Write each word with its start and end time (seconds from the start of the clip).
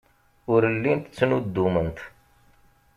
Ur 0.53 0.61
llint 0.79 1.09
ttnuddument. 1.15 1.97